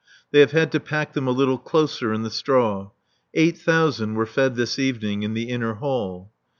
They 0.31 0.39
have 0.39 0.49
had 0.51 0.71
to 0.71 0.79
pack 0.79 1.13
them 1.13 1.27
a 1.27 1.29
little 1.29 1.59
closer 1.59 2.11
in 2.11 2.23
the 2.23 2.31
straw. 2.31 2.89
Eight 3.35 3.59
thousand 3.59 4.15
were 4.15 4.25
fed 4.25 4.55
this 4.55 4.79
evening 4.79 5.21
in 5.21 5.35
the 5.35 5.49
inner 5.49 5.75
hall. 5.75 6.31